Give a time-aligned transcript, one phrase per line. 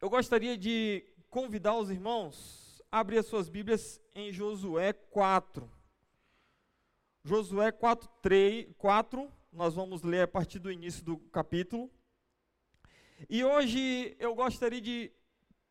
[0.00, 5.70] eu gostaria de convidar os irmãos a abrir as suas Bíblias em Josué 4.
[7.24, 11.90] Josué 4, 3, 4, nós vamos ler a partir do início do capítulo.
[13.28, 15.10] E hoje eu gostaria de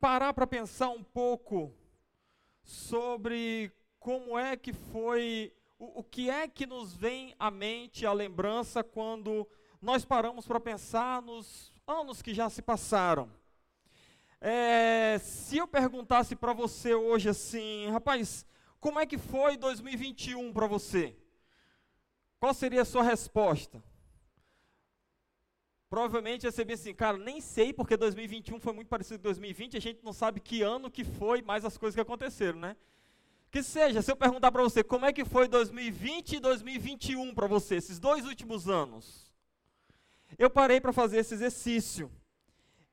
[0.00, 1.72] parar para pensar um pouco
[2.64, 8.12] sobre como é que foi, o, o que é que nos vem à mente, a
[8.12, 9.48] lembrança, quando
[9.80, 13.30] nós paramos para pensar nos anos que já se passaram.
[14.48, 18.46] É, se eu perguntasse para você hoje assim, rapaz,
[18.78, 21.16] como é que foi 2021 para você?
[22.38, 23.82] Qual seria a sua resposta?
[25.90, 29.78] Provavelmente ia ser bem assim, cara, nem sei porque 2021 foi muito parecido com 2020,
[29.78, 32.76] a gente não sabe que ano que foi, mais as coisas que aconteceram, né?
[33.50, 37.48] Que seja, se eu perguntar para você, como é que foi 2020 e 2021 para
[37.48, 39.34] você, esses dois últimos anos?
[40.38, 42.08] Eu parei para fazer esse exercício.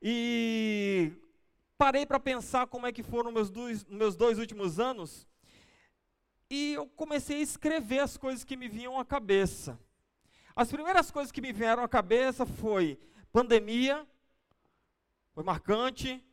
[0.02, 1.12] E
[1.84, 5.28] parei para pensar como é que foram meus dois, meus dois últimos anos.
[6.48, 9.78] E eu comecei a escrever as coisas que me vinham à cabeça.
[10.56, 12.98] As primeiras coisas que me vieram à cabeça foi
[13.30, 14.08] pandemia,
[15.34, 16.24] foi marcante.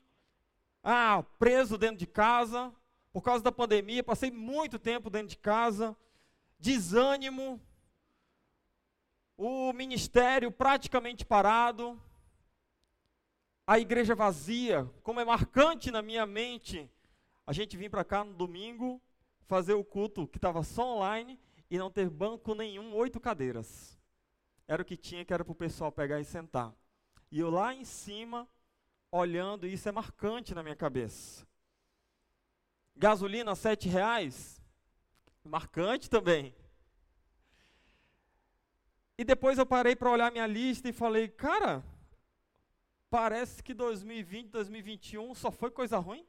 [0.82, 2.74] Ah, preso dentro de casa,
[3.12, 5.98] por causa da pandemia, passei muito tempo dentro de casa.
[6.58, 7.60] Desânimo,
[9.36, 12.02] o ministério praticamente parado,
[13.66, 16.90] a igreja vazia, como é marcante na minha mente,
[17.46, 19.02] a gente vir para cá no domingo,
[19.48, 24.02] fazer o culto que estava só online e não ter banco nenhum, oito cadeiras
[24.72, 26.74] era o que tinha, que era para o pessoal pegar e sentar.
[27.30, 28.48] E eu lá em cima,
[29.12, 31.46] olhando, e isso é marcante na minha cabeça.
[32.96, 34.62] Gasolina, sete reais,
[35.44, 36.56] marcante também.
[39.18, 41.84] E depois eu parei para olhar minha lista e falei, cara,
[43.12, 46.26] parece que 2020, 2021 só foi coisa ruim.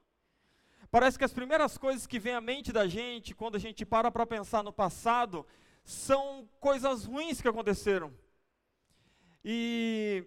[0.91, 4.11] Parece que as primeiras coisas que vêm à mente da gente, quando a gente para
[4.11, 5.47] para pensar no passado,
[5.84, 8.12] são coisas ruins que aconteceram.
[9.45, 10.27] E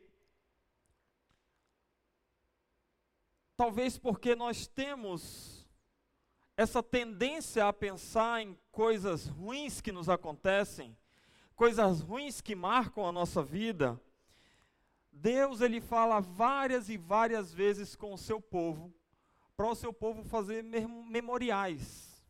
[3.58, 5.68] talvez porque nós temos
[6.56, 10.98] essa tendência a pensar em coisas ruins que nos acontecem,
[11.54, 14.00] coisas ruins que marcam a nossa vida,
[15.16, 18.94] Deus ele fala várias e várias vezes com o seu povo,
[19.58, 22.24] para o seu povo fazer memoriais,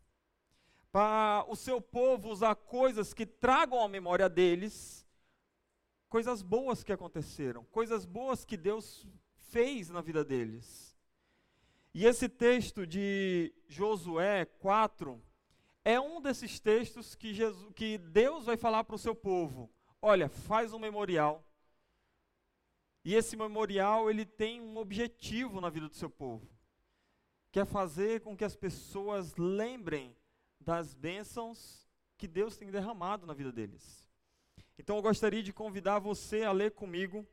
[0.91, 5.05] para o seu povo usar coisas que tragam a memória deles
[6.15, 9.05] coisas boas que aconteceram, coisas boas que Deus
[9.49, 10.97] fez na vida deles.
[11.93, 15.21] E esse texto de Josué 4
[15.83, 19.69] é um desses textos que, Jesus, que Deus vai falar para o seu povo:
[20.01, 21.43] olha, faz um memorial.
[23.05, 26.49] E esse memorial ele tem um objetivo na vida do seu povo,
[27.51, 30.17] que é fazer com que as pessoas lembrem
[30.59, 34.09] das bênçãos que Deus tem derramado na vida deles.
[34.79, 37.27] Então eu gostaria de convidar você a ler comigo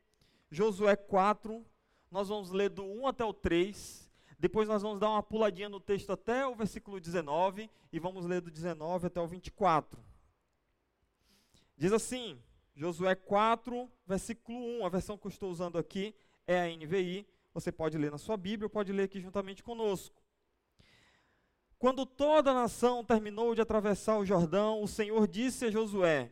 [0.51, 1.65] Josué 4.
[2.11, 4.13] Nós vamos ler do 1 até o 3.
[4.39, 8.43] Depois nós vamos dar uma puladinha no texto até o versículo 19 e vamos ler
[8.43, 10.05] do 19 até o 24.
[11.79, 12.39] Diz assim,
[12.75, 16.15] Josué 4, versículo 1, a versão que eu estou usando aqui
[16.47, 17.27] é a NVI.
[17.53, 20.23] Você pode ler na sua Bíblia ou pode ler aqui juntamente conosco.
[21.79, 26.31] Quando toda a nação terminou de atravessar o Jordão, o Senhor disse a Josué: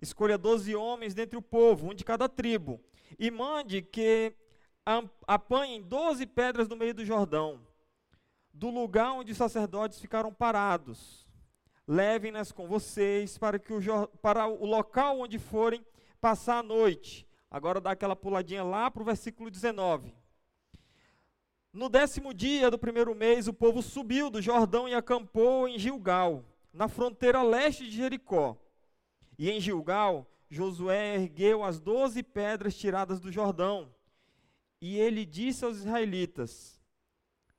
[0.00, 2.80] Escolha doze homens dentre o povo, um de cada tribo,
[3.18, 4.32] e mande que
[5.26, 7.60] apanhem doze pedras no meio do Jordão,
[8.52, 11.25] do lugar onde os sacerdotes ficaram parados.
[11.86, 15.84] Levem-nas com vocês para, que o, para o local onde forem
[16.20, 17.26] passar a noite.
[17.50, 20.12] Agora dá aquela puladinha lá para o versículo 19.
[21.72, 26.44] No décimo dia do primeiro mês, o povo subiu do Jordão e acampou em Gilgal,
[26.72, 28.56] na fronteira leste de Jericó.
[29.38, 33.94] E em Gilgal, Josué ergueu as doze pedras tiradas do Jordão.
[34.80, 36.80] E ele disse aos israelitas: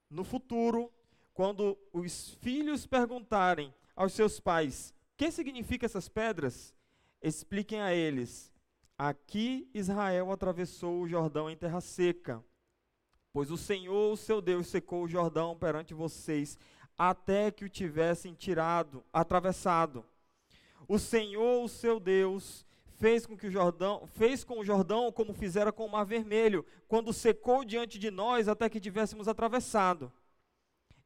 [0.09, 0.91] No futuro,
[1.33, 6.73] quando os filhos perguntarem aos seus pais: Que significam essas pedras?
[7.21, 8.53] Expliquem a eles:
[8.97, 12.43] Aqui Israel atravessou o Jordão em terra seca.
[13.33, 16.57] Pois o Senhor, o seu Deus, secou o Jordão perante vocês,
[16.97, 20.05] até que o tivessem tirado, atravessado.
[20.87, 22.65] O Senhor, o seu Deus,
[22.97, 26.65] fez com que o Jordão, fez com o Jordão como fizera com o Mar Vermelho,
[26.87, 30.11] quando secou diante de nós até que tivéssemos atravessado.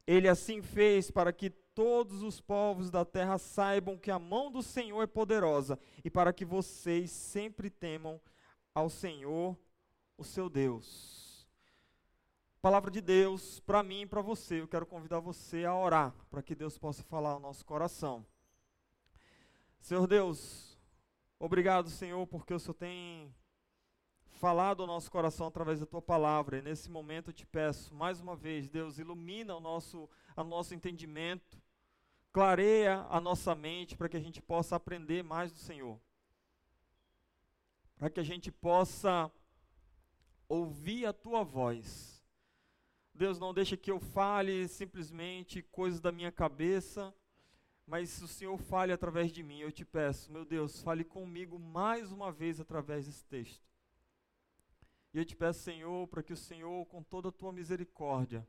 [0.06, 4.62] Ele assim fez para que todos os povos da terra saibam que a mão do
[4.62, 8.20] Senhor é poderosa e para que vocês sempre temam
[8.74, 9.56] ao Senhor,
[10.16, 11.46] o seu Deus.
[12.60, 14.60] palavra de Deus para mim e para você.
[14.60, 18.24] Eu quero convidar você a orar para que Deus possa falar ao nosso coração.
[19.80, 20.78] Senhor Deus,
[21.40, 23.34] obrigado, Senhor, porque o Senhor tem
[24.42, 26.58] falado ao nosso coração através da tua palavra.
[26.58, 30.74] E nesse momento eu te peço, mais uma vez, Deus, ilumina o nosso, o nosso
[30.74, 31.61] entendimento,
[32.32, 36.00] clareia a nossa mente para que a gente possa aprender mais do Senhor.
[37.96, 39.30] Para que a gente possa
[40.48, 42.22] ouvir a tua voz.
[43.14, 47.14] Deus, não deixa que eu fale simplesmente coisas da minha cabeça,
[47.86, 49.60] mas o Senhor fale através de mim.
[49.60, 53.62] Eu te peço, meu Deus, fale comigo mais uma vez através desse texto.
[55.12, 58.48] E eu te peço, Senhor, para que o Senhor, com toda a tua misericórdia,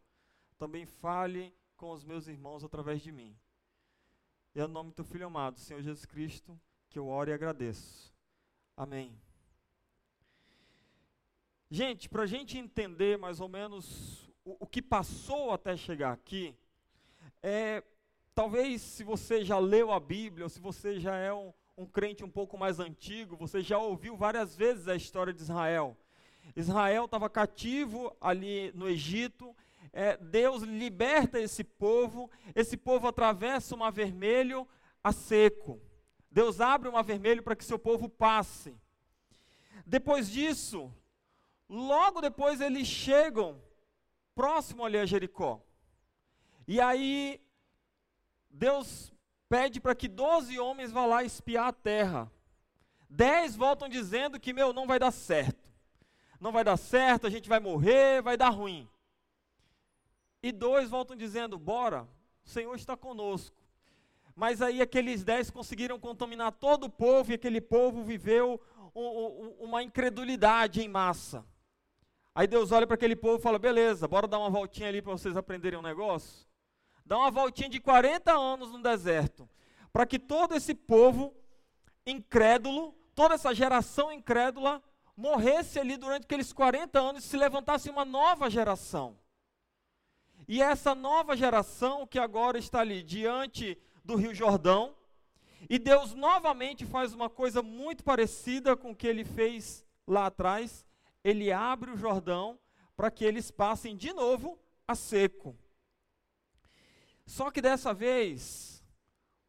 [0.58, 3.38] também fale com os meus irmãos através de mim.
[4.56, 6.60] E é o nome do teu filho amado, Senhor Jesus Cristo,
[6.90, 8.14] que eu oro e agradeço.
[8.78, 9.18] Amém.
[11.70, 16.56] Gente, para a gente entender mais ou menos o, o que passou até chegar aqui,
[17.42, 17.84] é,
[18.36, 22.24] Talvez se você já leu a Bíblia, ou se você já é um, um crente
[22.24, 25.96] um pouco mais antigo, você já ouviu várias vezes a história de Israel.
[26.56, 29.56] Israel estava cativo ali no Egito,
[29.92, 34.68] é, Deus liberta esse povo, esse povo atravessa o mar vermelho
[35.04, 35.82] a seco.
[36.32, 38.76] Deus abre o mar vermelho para que seu povo passe.
[39.86, 40.92] Depois disso,
[41.68, 43.62] logo depois eles chegam
[44.34, 45.62] próximo ali a Jericó.
[46.68, 47.42] E aí
[48.50, 49.14] Deus
[49.50, 52.32] pede para que 12 homens vá lá espiar a terra.
[53.10, 55.72] Dez voltam dizendo que, meu, não vai dar certo.
[56.40, 58.90] Não vai dar certo, a gente vai morrer, vai dar ruim.
[60.44, 62.08] E dois voltam dizendo, bora,
[62.46, 63.56] o Senhor está conosco.
[64.36, 68.62] Mas aí aqueles dez conseguiram contaminar todo o povo e aquele povo viveu
[69.60, 71.44] uma incredulidade em massa.
[72.36, 75.14] Aí Deus olha para aquele povo e fala: beleza, bora dar uma voltinha ali para
[75.14, 76.46] vocês aprenderem um negócio
[77.06, 79.50] dá uma voltinha de 40 anos no deserto,
[79.92, 81.36] para que todo esse povo
[82.06, 84.82] incrédulo, toda essa geração incrédula,
[85.16, 89.18] morresse ali durante aqueles 40 anos e se levantasse uma nova geração.
[90.48, 94.96] E essa nova geração que agora está ali diante do Rio Jordão,
[95.70, 100.86] e Deus novamente faz uma coisa muito parecida com o que ele fez lá atrás,
[101.24, 102.60] ele abre o Jordão
[102.96, 105.58] para que eles passem de novo a seco.
[107.26, 108.84] Só que dessa vez,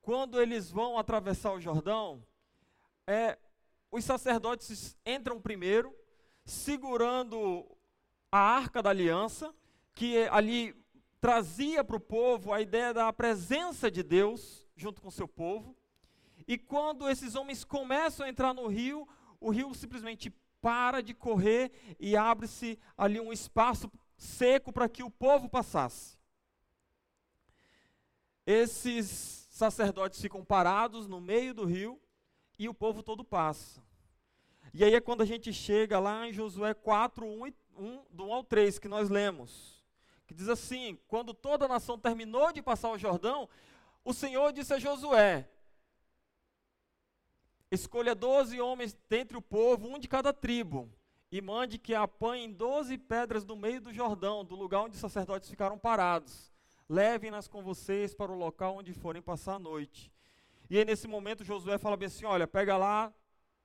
[0.01, 2.25] quando eles vão atravessar o Jordão,
[3.07, 3.37] é,
[3.91, 5.95] os sacerdotes entram primeiro,
[6.45, 7.67] segurando
[8.31, 9.55] a arca da aliança,
[9.95, 10.75] que ali
[11.25, 15.75] trazia para o povo a ideia da presença de Deus junto com o seu povo.
[16.47, 19.09] E quando esses homens começam a entrar no rio,
[19.41, 20.31] o rio simplesmente
[20.61, 26.19] para de correr e abre-se ali um espaço seco para que o povo passasse
[28.47, 31.99] esses sacerdotes ficam parados no meio do rio
[32.59, 33.83] e o povo todo passa.
[34.73, 38.33] E aí é quando a gente chega lá em Josué 4, 1, 1 do 1
[38.35, 39.84] ao 3, que nós lemos,
[40.27, 43.49] que diz assim: Quando toda a nação terminou de passar o Jordão,
[44.05, 45.49] o Senhor disse a Josué:
[47.71, 50.91] Escolha doze homens dentre o povo, um de cada tribo,
[51.31, 55.49] e mande que apanhem doze pedras do meio do Jordão, do lugar onde os sacerdotes
[55.49, 56.55] ficaram parados
[56.89, 60.13] levem-nas com vocês para o local onde forem passar a noite.
[60.69, 63.13] E aí, nesse momento, Josué fala bem assim: olha, pega lá,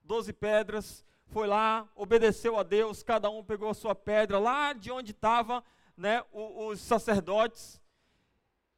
[0.04, 4.92] doze pedras, foi lá, obedeceu a Deus, cada um pegou a sua pedra lá de
[4.92, 5.64] onde estavam
[6.00, 7.82] né, os, sacerdotes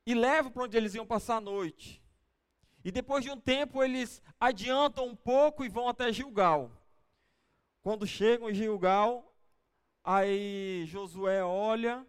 [0.06, 2.02] e leva para onde eles iam passar a noite.
[2.84, 6.72] E depois de um tempo, eles adiantam um pouco e vão até Gilgal.
[7.82, 9.34] Quando chegam em Gilgal,
[10.04, 12.06] aí Josué olha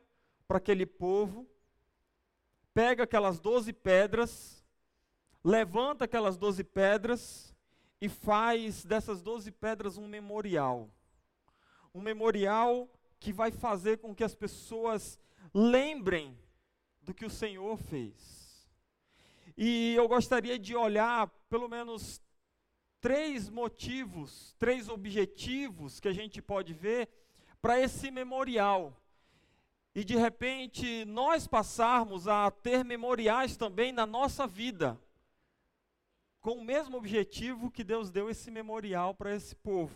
[0.48, 1.46] para aquele povo
[2.74, 4.64] pega aquelas doze pedras,
[5.44, 7.54] levanta aquelas doze pedras
[8.00, 10.90] e faz dessas doze pedras um memorial.
[11.94, 12.88] Um memorial
[13.22, 15.16] que vai fazer com que as pessoas
[15.54, 16.36] lembrem
[17.00, 18.68] do que o Senhor fez.
[19.56, 22.20] E eu gostaria de olhar pelo menos
[23.00, 27.08] três motivos, três objetivos que a gente pode ver
[27.60, 29.00] para esse memorial
[29.94, 35.00] e de repente nós passarmos a ter memoriais também na nossa vida,
[36.40, 39.94] com o mesmo objetivo que Deus deu esse memorial para esse povo.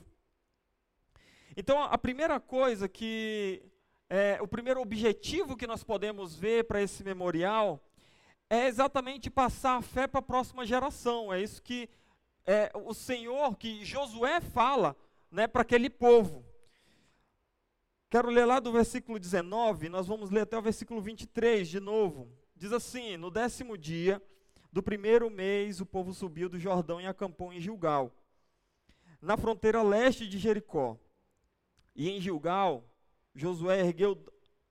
[1.56, 3.62] Então, a primeira coisa que,
[4.10, 7.82] é, o primeiro objetivo que nós podemos ver para esse memorial
[8.50, 11.32] é exatamente passar a fé para a próxima geração.
[11.32, 11.88] É isso que
[12.44, 14.94] é, o Senhor, que Josué fala
[15.30, 16.44] né, para aquele povo.
[18.10, 22.28] Quero ler lá do versículo 19, nós vamos ler até o versículo 23 de novo.
[22.54, 24.22] Diz assim: No décimo dia
[24.70, 28.12] do primeiro mês, o povo subiu do Jordão e acampou em Gilgal,
[29.22, 30.98] na fronteira leste de Jericó.
[31.96, 32.84] E em Gilgal,
[33.34, 34.22] Josué ergueu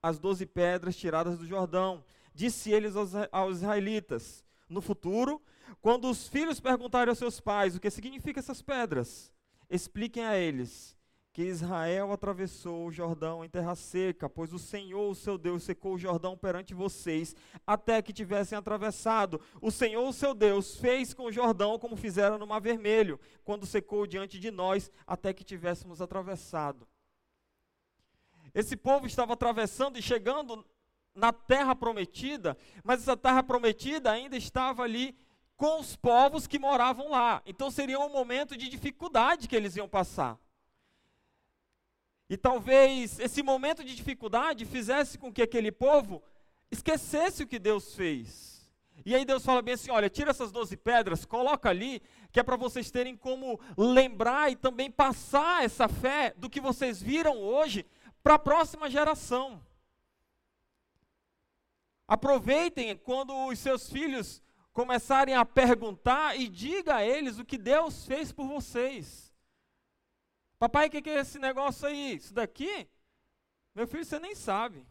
[0.02, 2.06] as doze pedras tiradas do Jordão.
[2.34, 5.42] Disse eles aos, aos israelitas: No futuro,
[5.82, 9.34] quando os filhos perguntarem aos seus pais o que significam essas pedras,
[9.70, 10.96] expliquem a eles
[11.34, 15.96] que Israel atravessou o Jordão em terra seca, pois o Senhor, o seu Deus, secou
[15.96, 17.36] o Jordão perante vocês,
[17.68, 19.42] até que tivessem atravessado.
[19.60, 23.66] O Senhor, o seu Deus, fez com o Jordão como fizeram no Mar Vermelho, quando
[23.66, 26.88] secou diante de nós, até que tivéssemos atravessado.
[28.56, 30.66] Esse povo estava atravessando e chegando
[31.14, 35.14] na terra prometida, mas essa terra prometida ainda estava ali
[35.58, 37.42] com os povos que moravam lá.
[37.46, 40.40] Então seria um momento de dificuldade que eles iam passar.
[42.30, 46.24] E talvez esse momento de dificuldade fizesse com que aquele povo
[46.72, 48.56] esquecesse o que Deus fez.
[49.06, 52.44] E aí Deus fala bem assim: olha, tira essas doze pedras, coloca ali, que é
[52.44, 57.86] para vocês terem como lembrar e também passar essa fé do que vocês viram hoje
[58.26, 59.64] para a próxima geração.
[62.08, 64.42] Aproveitem quando os seus filhos
[64.74, 69.32] começarem a perguntar e diga a eles o que Deus fez por vocês.
[70.58, 72.16] Papai, o que, que é esse negócio aí?
[72.16, 72.90] Isso daqui?
[73.76, 74.84] Meu filho, você nem sabe.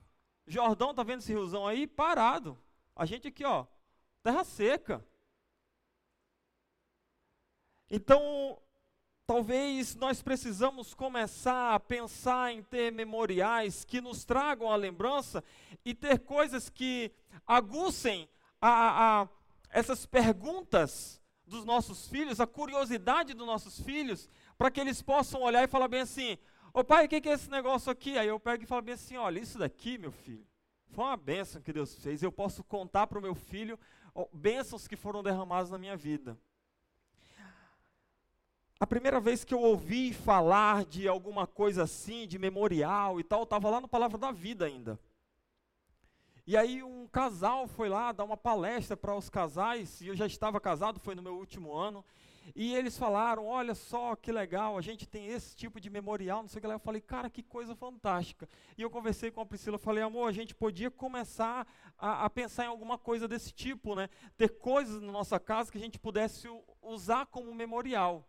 [0.46, 1.88] Jordão, tá vendo esse riozão aí?
[1.88, 2.56] Parado.
[2.94, 3.66] A gente aqui, ó,
[4.22, 5.04] terra seca.
[7.90, 8.62] Então,
[9.26, 15.42] talvez nós precisamos começar a pensar em ter memoriais que nos tragam a lembrança
[15.84, 17.10] e ter coisas que
[17.46, 18.28] aguçem
[18.60, 19.28] a, a,
[19.70, 25.64] essas perguntas dos nossos filhos, a curiosidade dos nossos filhos, para que eles possam olhar
[25.64, 26.38] e falar bem assim:
[26.72, 28.18] Ô pai, o que, que é esse negócio aqui?
[28.18, 30.46] Aí eu pego e falo bem assim: olha, isso daqui, meu filho,
[30.90, 32.22] foi uma bênção que Deus fez.
[32.22, 33.78] Eu posso contar para o meu filho
[34.32, 36.38] bênçãos que foram derramadas na minha vida.
[38.84, 43.44] A primeira vez que eu ouvi falar de alguma coisa assim, de memorial e tal,
[43.44, 45.00] estava lá no Palavra da Vida ainda.
[46.46, 50.26] E aí um casal foi lá dar uma palestra para os casais, e eu já
[50.26, 52.04] estava casado, foi no meu último ano,
[52.54, 56.48] e eles falaram: olha só que legal, a gente tem esse tipo de memorial, não
[56.50, 56.74] sei o que lá.
[56.74, 58.46] Eu falei, cara, que coisa fantástica.
[58.76, 62.64] E eu conversei com a Priscila, falei, amor, a gente podia começar a, a, pensar
[62.64, 64.10] em alguma coisa desse tipo, né?
[64.36, 66.46] Ter coisas na nossa casa que a gente pudesse
[66.82, 68.28] usar como memorial.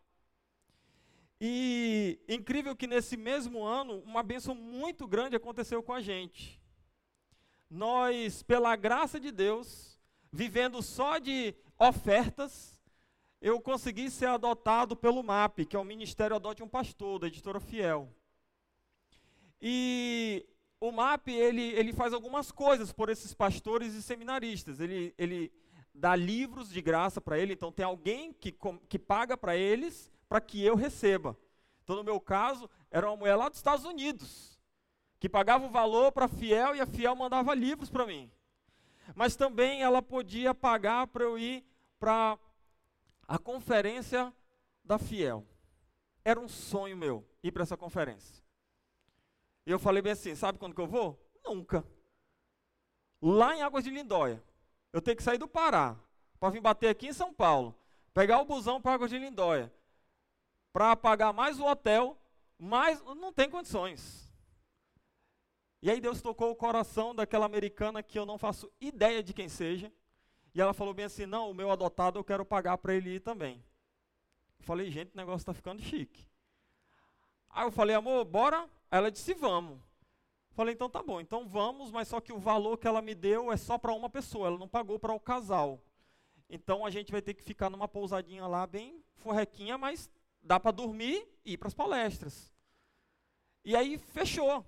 [1.39, 6.61] E incrível que nesse mesmo ano, uma bênção muito grande aconteceu com a gente.
[7.69, 9.99] Nós, pela graça de Deus,
[10.31, 12.79] vivendo só de ofertas,
[13.41, 17.59] eu consegui ser adotado pelo MAP, que é o Ministério Adote um Pastor, da editora
[17.59, 18.09] Fiel.
[19.61, 20.45] E
[20.79, 24.79] o MAP, ele, ele faz algumas coisas por esses pastores e seminaristas.
[24.79, 25.51] Ele, ele
[25.93, 28.55] dá livros de graça para ele, então tem alguém que,
[28.87, 31.37] que paga para eles para que eu receba.
[31.83, 34.59] Então, no meu caso, era uma mulher lá dos Estados Unidos,
[35.19, 38.31] que pagava o valor para a Fiel e a Fiel mandava livros para mim.
[39.13, 41.63] Mas também ela podia pagar para eu ir
[41.99, 42.39] para
[43.27, 44.33] a conferência
[44.83, 45.45] da Fiel.
[46.23, 48.43] Era um sonho meu ir para essa conferência.
[49.65, 51.19] E eu falei bem assim: sabe quando que eu vou?
[51.43, 51.85] Nunca.
[53.21, 54.43] Lá em Águas de Lindóia.
[54.91, 55.95] Eu tenho que sair do Pará
[56.39, 57.75] para vir bater aqui em São Paulo,
[58.13, 59.71] pegar o busão para Águas de Lindóia,
[60.75, 62.17] para pagar mais o hotel,
[62.59, 64.29] mas não tem condições.
[65.81, 69.47] E aí Deus tocou o coração daquela americana que eu não faço ideia de quem
[69.47, 69.89] seja.
[70.53, 73.19] E ela falou bem assim: não, o meu adotado eu quero pagar para ele ir
[73.21, 73.63] também.
[74.59, 76.27] Eu falei, gente, o negócio está ficando chique.
[77.49, 78.69] Aí eu falei, amor, bora?
[78.91, 79.79] Ela disse, vamos.
[80.51, 83.49] Falei, então tá bom, então vamos, mas só que o valor que ela me deu
[83.49, 85.81] é só para uma pessoa, ela não pagou para o casal.
[86.49, 90.09] Então a gente vai ter que ficar numa pousadinha lá, bem forrequinha, mas
[90.45, 92.53] dá para dormir e ir para as palestras.
[93.63, 94.63] E aí fechou.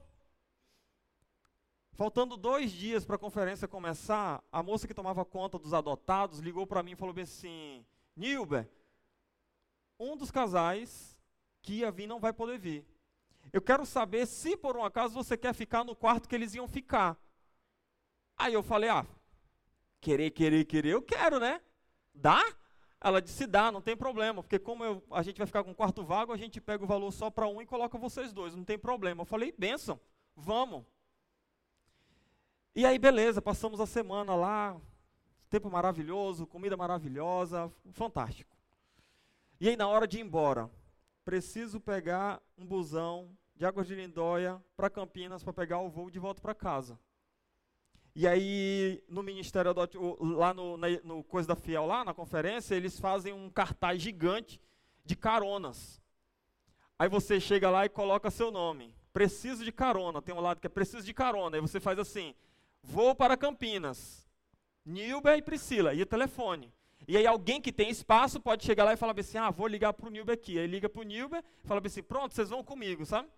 [1.94, 6.66] Faltando dois dias para a conferência começar, a moça que tomava conta dos adotados ligou
[6.66, 8.70] para mim e falou bem assim: Nilber,
[10.00, 11.18] um dos casais
[11.62, 12.86] que ia vir não vai poder vir.
[13.54, 16.68] Eu quero saber se por um acaso você quer ficar no quarto que eles iam
[16.68, 17.18] ficar.
[18.36, 19.06] Aí eu falei: ah,
[20.02, 21.62] querer, querer, querer, eu quero, né?
[22.14, 22.44] Dá?
[23.00, 25.76] Ela disse: dá, não tem problema, porque como eu, a gente vai ficar com um
[25.76, 28.64] quarto vago, a gente pega o valor só para um e coloca vocês dois, não
[28.64, 29.22] tem problema.
[29.22, 30.00] Eu falei: benção,
[30.36, 30.84] vamos.
[32.76, 34.80] E aí, beleza, passamos a semana lá,
[35.50, 38.56] tempo maravilhoso, comida maravilhosa, fantástico.
[39.60, 40.70] E aí, na hora de ir embora,
[41.26, 46.20] preciso pegar um busão de Águas de Lindóia para Campinas para pegar o voo de
[46.20, 47.00] volta para casa.
[48.20, 52.74] E aí, no Ministério do, lá no, na, no Coisa da Fiel, lá na conferência,
[52.74, 54.60] eles fazem um cartaz gigante
[55.06, 56.02] de caronas.
[56.98, 58.96] Aí você chega lá e coloca seu nome.
[59.14, 60.20] Preciso de carona.
[60.20, 61.58] Tem um lado que é preciso de carona.
[61.58, 62.34] Aí você faz assim:
[62.82, 64.28] vou para Campinas.
[64.84, 65.94] Nilber e Priscila.
[65.94, 66.74] E o telefone.
[67.08, 69.94] E aí alguém que tem espaço pode chegar lá e falar assim: ah, vou ligar
[69.94, 70.58] para o Nilber aqui.
[70.58, 73.30] Aí liga para o Nilber e fala assim: pronto, vocês vão comigo, sabe?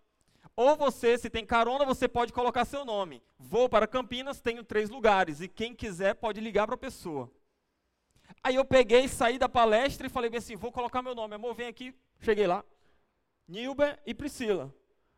[0.61, 3.23] Ou você, se tem carona, você pode colocar seu nome.
[3.37, 5.39] Vou para Campinas, tenho três lugares.
[5.39, 7.31] E quem quiser pode ligar para a pessoa.
[8.43, 11.33] Aí eu peguei, saí da palestra e falei assim: vou colocar meu nome.
[11.33, 11.95] Amor, vem aqui.
[12.19, 12.65] Cheguei lá.
[13.47, 14.75] Nilber e Priscila.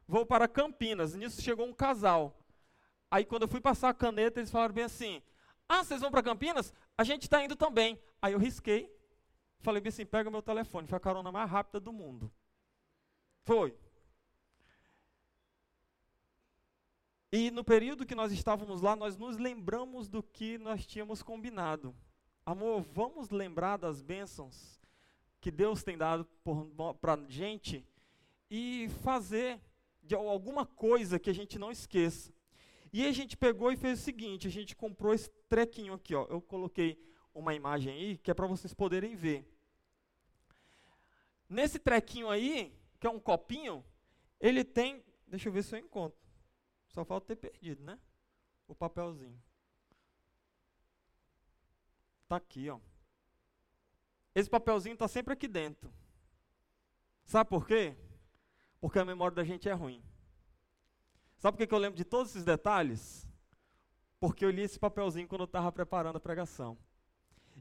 [0.08, 1.16] Vou para Campinas.
[1.16, 2.38] Nisso chegou um casal.
[3.10, 5.24] Aí quando eu fui passar a caneta, eles falaram bem assim:
[5.68, 6.72] Ah, vocês vão para Campinas?
[6.96, 8.00] A gente está indo também.
[8.22, 8.96] Aí eu risquei.
[9.62, 10.88] Falei bem assim: pega meu telefone.
[10.88, 12.32] Foi a carona mais rápida do mundo.
[13.44, 13.76] Foi.
[17.32, 21.96] E no período que nós estávamos lá, nós nos lembramos do que nós tínhamos combinado.
[22.46, 24.82] Amor, vamos lembrar das bênçãos
[25.40, 26.28] que Deus tem dado
[27.00, 27.88] para a gente
[28.50, 29.62] e fazer
[30.04, 32.34] de alguma coisa que a gente não esqueça.
[32.92, 36.28] E a gente pegou e fez o seguinte: a gente comprou esse trequinho aqui, ó.
[36.30, 37.02] Eu coloquei
[37.34, 39.48] uma imagem aí que é para vocês poderem ver.
[41.48, 43.86] Nesse trequinho aí, que é um copinho,
[44.38, 46.20] ele tem, deixa eu ver se eu encontro.
[46.92, 47.98] Só falta ter perdido, né?
[48.68, 49.42] O papelzinho.
[52.28, 52.80] Tá aqui, ó.
[54.34, 55.92] Esse papelzinho está sempre aqui dentro.
[57.26, 57.96] Sabe por quê?
[58.80, 60.04] Porque a memória da gente é ruim.
[61.38, 63.28] Sabe por que eu lembro de todos esses detalhes?
[64.20, 66.78] Porque eu li esse papelzinho quando eu estava preparando a pregação.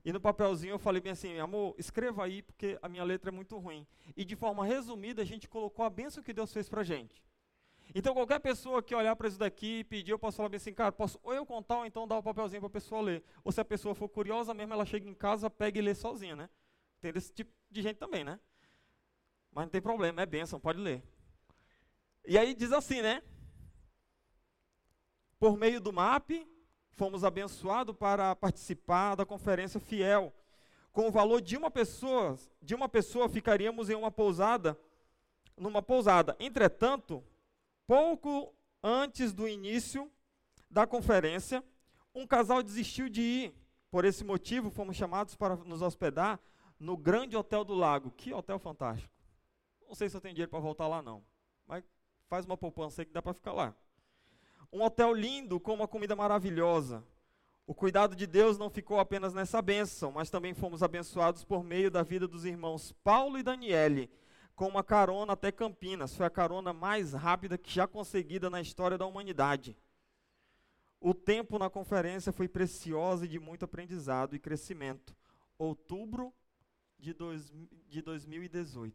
[0.04, 3.32] E no papelzinho eu falei bem assim, amor, escreva aí porque a minha letra é
[3.32, 3.86] muito ruim.
[4.16, 7.22] E de forma resumida a gente colocou a bênção que Deus fez pra gente.
[7.94, 10.72] Então, qualquer pessoa que olhar para isso daqui e pedir, eu posso falar bem assim,
[10.72, 13.22] cara, posso ou eu contar ou então dar o um papelzinho para a pessoa ler.
[13.42, 16.36] Ou se a pessoa for curiosa mesmo, ela chega em casa, pega e lê sozinha,
[16.36, 16.48] né?
[17.00, 18.38] Tem desse tipo de gente também, né?
[19.52, 21.02] Mas não tem problema, é bênção, pode ler.
[22.24, 23.22] E aí diz assim, né?
[25.38, 26.46] Por meio do MAP,
[26.92, 30.32] fomos abençoados para participar da conferência fiel.
[30.92, 34.78] Com o valor de uma pessoa, de uma pessoa ficaríamos em uma pousada,
[35.56, 36.36] numa pousada.
[36.38, 37.24] Entretanto,
[37.90, 40.08] Pouco antes do início
[40.70, 41.60] da conferência,
[42.14, 43.54] um casal desistiu de ir.
[43.90, 46.38] Por esse motivo, fomos chamados para nos hospedar
[46.78, 48.12] no Grande Hotel do Lago.
[48.12, 49.12] Que hotel fantástico.
[49.88, 51.20] Não sei se eu tenho dinheiro para voltar lá, não.
[51.66, 51.82] Mas
[52.28, 53.74] faz uma poupança aí que dá para ficar lá.
[54.72, 57.02] Um hotel lindo, com uma comida maravilhosa.
[57.66, 61.90] O cuidado de Deus não ficou apenas nessa bênção, mas também fomos abençoados por meio
[61.90, 64.08] da vida dos irmãos Paulo e Daniele,
[64.54, 66.14] com uma carona até Campinas.
[66.14, 69.76] Foi a carona mais rápida que já conseguida na história da humanidade.
[71.00, 75.16] O tempo na conferência foi precioso e de muito aprendizado e crescimento.
[75.56, 76.34] Outubro
[76.98, 77.50] de, dois,
[77.88, 78.94] de 2018.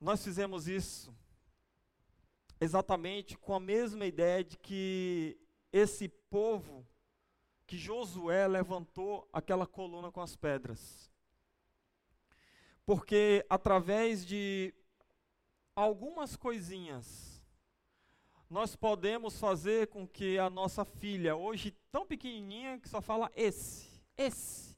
[0.00, 1.12] Nós fizemos isso
[2.60, 5.36] exatamente com a mesma ideia de que
[5.72, 6.86] esse povo,
[7.66, 11.12] que Josué levantou aquela coluna com as pedras
[12.86, 14.74] porque através de
[15.74, 17.42] algumas coisinhas,
[18.48, 23.88] nós podemos fazer com que a nossa filha, hoje tão pequenininha, que só fala esse,
[24.16, 24.76] esse,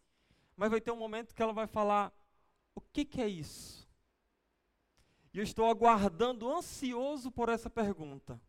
[0.56, 2.12] mas vai ter um momento que ela vai falar:
[2.74, 3.86] o que, que é isso?
[5.34, 8.40] E eu estou aguardando, ansioso por essa pergunta: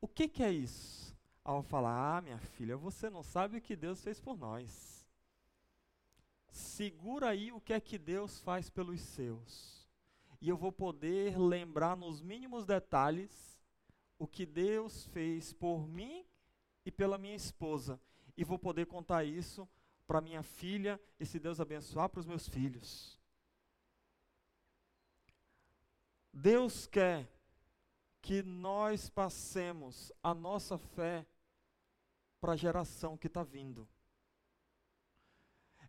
[0.00, 1.14] o que, que é isso?
[1.44, 4.99] Ao falar: ah, minha filha, você não sabe o que Deus fez por nós
[6.80, 9.86] segura aí o que é que Deus faz pelos seus.
[10.40, 13.60] E eu vou poder lembrar nos mínimos detalhes
[14.18, 16.24] o que Deus fez por mim
[16.82, 18.00] e pela minha esposa.
[18.34, 19.68] E vou poder contar isso
[20.06, 23.20] para minha filha e, se Deus abençoar, para os meus filhos.
[26.32, 27.30] Deus quer
[28.22, 31.26] que nós passemos a nossa fé
[32.40, 33.86] para a geração que está vindo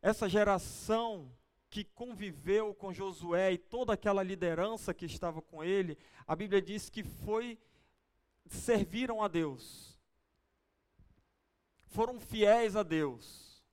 [0.02, 1.32] essa geração
[1.70, 6.90] que conviveu com Josué e toda aquela liderança que estava com ele, a Bíblia diz
[6.90, 7.58] que foi
[8.48, 9.98] serviram a Deus.
[11.88, 13.64] Foram fiéis a Deus.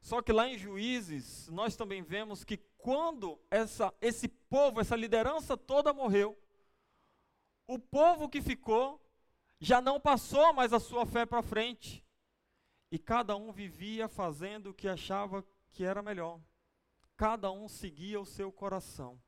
[0.00, 5.56] Só que lá em Juízes, nós também vemos que quando essa, esse povo, essa liderança
[5.56, 6.38] toda morreu,
[7.66, 9.00] o povo que ficou
[9.60, 12.02] já não passou mais a sua fé para frente.
[12.90, 16.40] E cada um vivia fazendo o que achava que era melhor.
[17.16, 19.20] Cada um seguia o seu coração.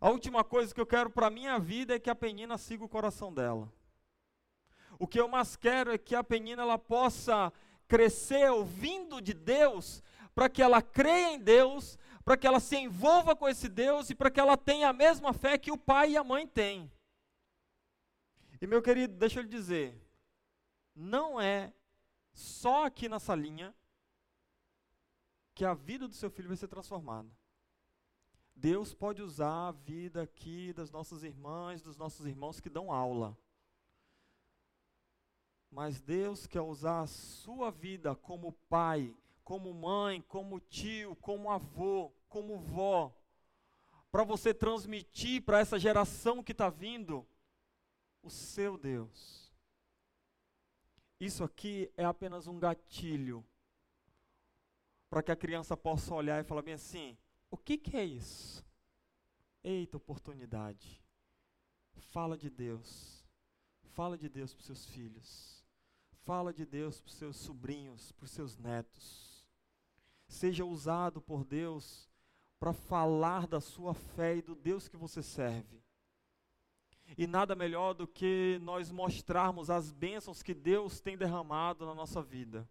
[0.00, 2.84] A última coisa que eu quero para a minha vida é que a Penina siga
[2.84, 3.72] o coração dela.
[4.98, 7.52] O que eu mais quero é que a Penina ela possa
[7.88, 10.02] crescer ouvindo de Deus,
[10.34, 14.14] para que ela creia em Deus, para que ela se envolva com esse Deus e
[14.14, 16.90] para que ela tenha a mesma fé que o pai e a mãe têm.
[18.60, 20.00] E meu querido, deixa eu lhe dizer,
[20.94, 21.72] não é
[22.32, 23.74] só aqui na salinha
[25.54, 27.28] que a vida do seu filho vai ser transformada.
[28.54, 33.36] Deus pode usar a vida aqui das nossas irmãs, dos nossos irmãos que dão aula.
[35.70, 42.12] Mas Deus quer usar a sua vida como pai, como mãe, como tio, como avô,
[42.28, 43.12] como vó,
[44.10, 47.26] para você transmitir para essa geração que está vindo
[48.22, 49.41] o seu Deus.
[51.22, 53.46] Isso aqui é apenas um gatilho
[55.08, 57.16] para que a criança possa olhar e falar bem assim:
[57.48, 58.66] o que, que é isso?
[59.62, 61.00] Eita oportunidade.
[62.10, 63.24] Fala de Deus.
[63.84, 65.64] Fala de Deus para seus filhos.
[66.24, 69.46] Fala de Deus para seus sobrinhos, para seus netos.
[70.26, 72.10] Seja usado por Deus
[72.58, 75.81] para falar da sua fé e do Deus que você serve.
[77.16, 82.22] E nada melhor do que nós mostrarmos as bênçãos que Deus tem derramado na nossa
[82.22, 82.68] vida.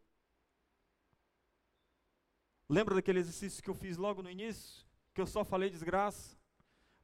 [2.68, 4.86] Lembra daquele exercício que eu fiz logo no início?
[5.14, 6.38] Que eu só falei desgraça?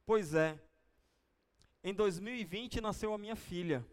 [0.06, 0.58] Pois é.
[1.84, 3.86] Em 2020 nasceu a minha filha.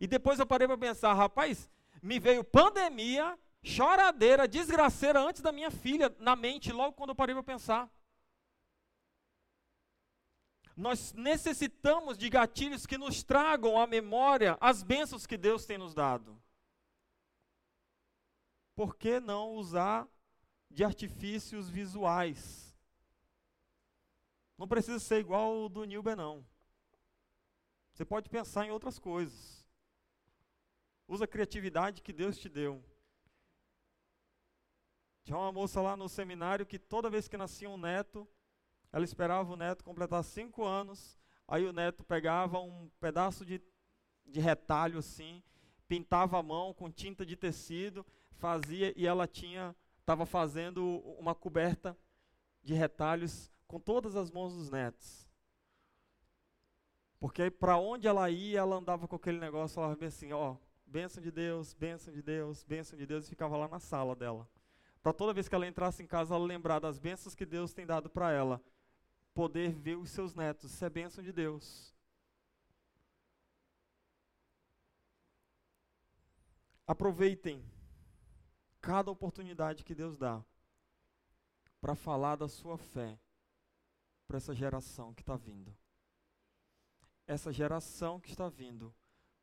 [0.00, 1.68] E depois eu parei para pensar, rapaz,
[2.02, 7.34] me veio pandemia, choradeira, desgraceira antes da minha filha na mente, logo quando eu parei
[7.34, 7.90] para pensar.
[10.76, 15.94] Nós necessitamos de gatilhos que nos tragam à memória as bênçãos que Deus tem nos
[15.94, 16.40] dado.
[18.74, 20.08] Por que não usar
[20.70, 22.74] de artifícios visuais?
[24.56, 26.46] Não precisa ser igual o do Nilber, não.
[27.92, 29.66] Você pode pensar em outras coisas.
[31.06, 32.82] Usa a criatividade que Deus te deu.
[35.24, 38.26] Tinha uma moça lá no seminário que toda vez que nascia um neto,
[38.92, 43.60] ela esperava o neto completar cinco anos, aí o neto pegava um pedaço de,
[44.26, 45.42] de retalho assim,
[45.88, 51.96] pintava a mão com tinta de tecido, fazia e ela tinha, estava fazendo uma coberta
[52.62, 55.26] de retalhos com todas as mãos dos netos.
[57.18, 61.22] Porque para onde ela ia, ela andava com aquele negócio, falava bem assim, ó, bênção
[61.22, 64.48] de Deus, bênção de Deus, bênção de Deus, e ficava lá na sala dela.
[65.02, 67.86] Para toda vez que ela entrasse em casa, ela lembrar das bênçãos que Deus tem
[67.86, 68.60] dado para ela.
[69.34, 71.94] Poder ver os seus netos, isso é bênção de Deus.
[76.86, 77.64] Aproveitem
[78.80, 80.44] cada oportunidade que Deus dá
[81.80, 83.18] para falar da sua fé
[84.26, 85.74] para essa geração que está vindo.
[87.26, 88.94] Essa geração que está vindo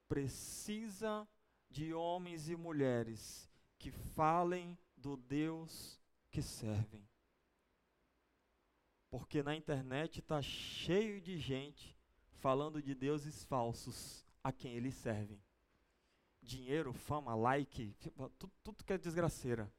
[0.08, 1.28] precisa
[1.70, 3.50] de homens e mulheres
[3.80, 6.00] que falem do Deus
[6.30, 7.09] que servem.
[9.10, 11.98] Porque na internet está cheio de gente
[12.34, 15.42] falando de deuses falsos a quem eles servem.
[16.42, 17.94] Dinheiro, fama, like,
[18.38, 19.72] tudo, tudo que é desgraceira.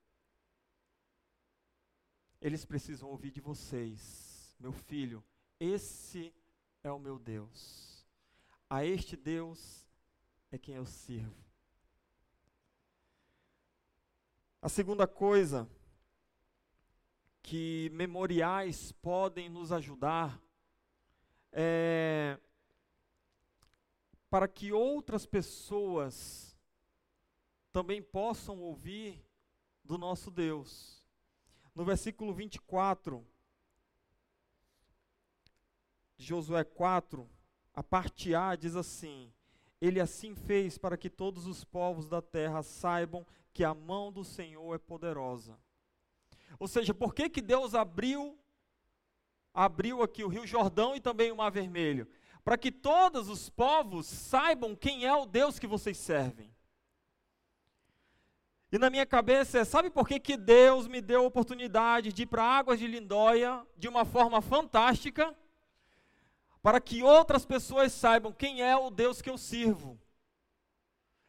[2.41, 5.23] Eles precisam ouvir de vocês, meu filho,
[5.59, 6.35] esse
[6.83, 8.07] é o meu Deus.
[8.69, 9.87] A este Deus
[10.51, 11.45] é quem eu sirvo.
[14.63, 15.69] A segunda coisa
[17.43, 20.41] que memoriais podem nos ajudar
[21.53, 22.39] é
[24.31, 26.57] para que outras pessoas
[27.73, 29.25] também possam ouvir
[29.85, 31.05] do nosso Deus.
[31.75, 33.27] No versículo 24
[36.17, 37.29] de Josué 4,
[37.75, 39.33] a parte A diz assim:
[39.81, 44.25] Ele assim fez para que todos os povos da terra saibam que a mão do
[44.25, 45.59] Senhor é poderosa.
[46.61, 48.39] Ou seja, por que, que Deus abriu
[49.53, 52.07] abriu aqui o Rio Jordão e também o Mar Vermelho?
[52.45, 56.55] Para que todos os povos saibam quem é o Deus que vocês servem.
[58.71, 62.23] E na minha cabeça é, sabe por que, que Deus me deu a oportunidade de
[62.23, 65.35] ir para Águas de Lindóia de uma forma fantástica?
[66.63, 69.99] Para que outras pessoas saibam quem é o Deus que eu sirvo.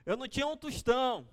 [0.06, 1.28] Eu não tinha um tostão,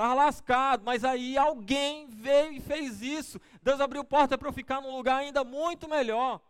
[0.00, 3.38] Estava lascado, mas aí alguém veio e fez isso.
[3.62, 6.40] Deus abriu porta para eu ficar num lugar ainda muito melhor.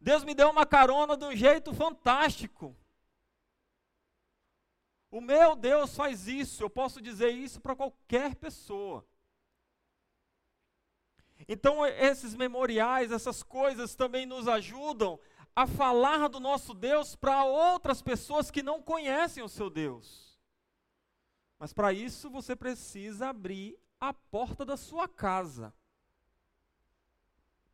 [0.00, 2.76] Deus me deu uma carona de um jeito fantástico.
[5.10, 9.04] O meu Deus faz isso, eu posso dizer isso para qualquer pessoa.
[11.48, 15.18] Então, esses memoriais, essas coisas também nos ajudam
[15.56, 20.31] a falar do nosso Deus para outras pessoas que não conhecem o seu Deus.
[21.62, 25.72] Mas para isso você precisa abrir a porta da sua casa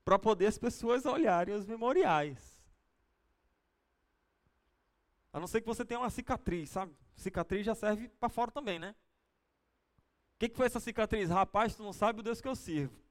[0.04, 2.68] para poder as pessoas olharem os memoriais.
[5.32, 6.94] A não ser que você tenha uma cicatriz, sabe?
[7.16, 8.94] Cicatriz já serve para fora também, né?
[10.34, 11.30] O que, que foi essa cicatriz?
[11.30, 13.02] Rapaz, tu não sabe o Deus que eu sirvo.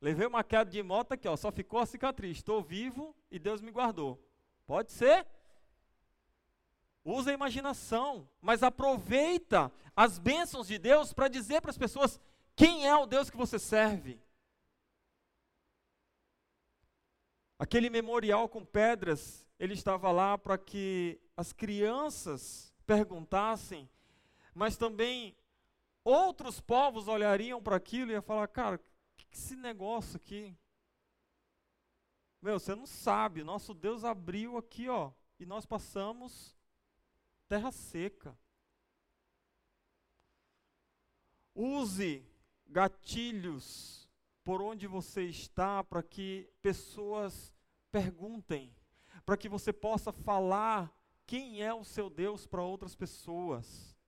[0.00, 2.36] Levei uma queda de moto aqui, ó, só ficou a cicatriz.
[2.36, 4.24] Estou vivo e Deus me guardou.
[4.68, 5.26] Pode ser?
[7.04, 12.20] Usa a imaginação, mas aproveita as bênçãos de Deus para dizer para as pessoas
[12.54, 14.20] quem é o Deus que você serve.
[17.58, 23.88] Aquele memorial com pedras, ele estava lá para que as crianças perguntassem,
[24.54, 25.36] mas também
[26.04, 28.78] outros povos olhariam para aquilo e iam falar: cara,
[29.16, 30.56] que esse negócio aqui?
[32.42, 36.56] Meu, você não sabe, nosso Deus abriu aqui, ó, e nós passamos
[37.50, 38.38] terra seca.
[41.52, 42.24] Use
[42.64, 44.08] gatilhos
[44.44, 47.52] por onde você está para que pessoas
[47.90, 48.72] perguntem,
[49.26, 53.98] para que você possa falar quem é o seu Deus para outras pessoas.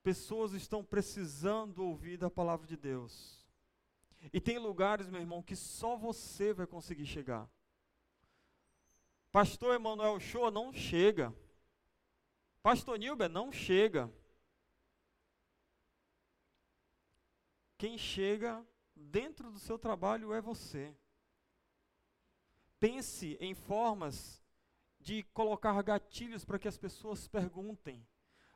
[0.00, 3.44] Pessoas estão precisando ouvir da palavra de Deus.
[4.32, 7.50] E tem lugares, meu irmão, que só você vai conseguir chegar.
[9.38, 11.32] Pastor Emanuel Shoa não chega.
[12.60, 14.12] Pastor Nilber não chega.
[17.76, 20.92] Quem chega dentro do seu trabalho é você.
[22.80, 24.42] Pense em formas
[24.98, 28.04] de colocar gatilhos para que as pessoas perguntem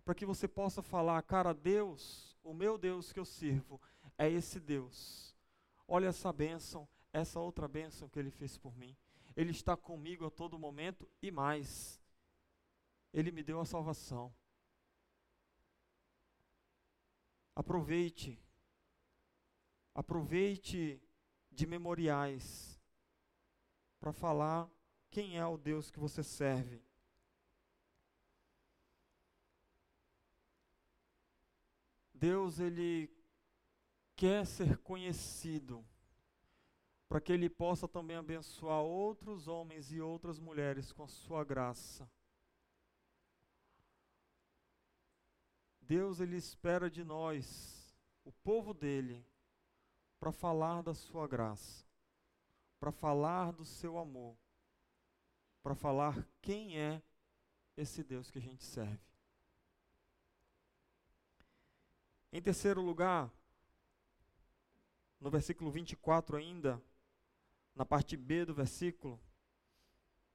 [0.04, 3.80] para que você possa falar, cara, Deus, o meu Deus que eu sirvo,
[4.18, 5.32] é esse Deus.
[5.86, 8.96] Olha essa bênção, essa outra bênção que Ele fez por mim.
[9.34, 12.00] Ele está comigo a todo momento e mais,
[13.12, 14.34] Ele me deu a salvação.
[17.54, 18.42] Aproveite,
[19.94, 21.02] aproveite
[21.50, 22.80] de memoriais
[24.00, 24.70] para falar
[25.10, 26.82] quem é o Deus que você serve.
[32.14, 33.10] Deus ele
[34.14, 35.84] quer ser conhecido
[37.12, 42.10] para que ele possa também abençoar outros homens e outras mulheres com a sua graça.
[45.78, 47.94] Deus ele espera de nós,
[48.24, 49.22] o povo dele,
[50.18, 51.84] para falar da sua graça,
[52.80, 54.34] para falar do seu amor,
[55.62, 57.02] para falar quem é
[57.76, 59.04] esse Deus que a gente serve.
[62.32, 63.30] Em terceiro lugar,
[65.20, 66.82] no versículo 24 ainda,
[67.74, 69.20] na parte B do versículo,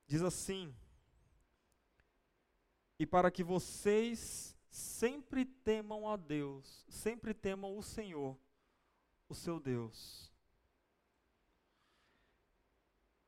[0.06, 0.76] diz assim:
[3.00, 8.38] E para que vocês sempre temam a Deus, sempre temam o Senhor,
[9.30, 10.32] o seu Deus.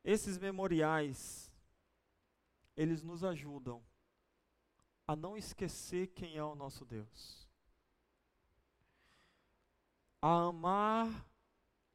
[0.02, 1.52] Esses memoriais,
[2.76, 3.84] eles nos ajudam
[5.06, 7.50] a não esquecer quem é o nosso Deus
[10.20, 11.26] a amar,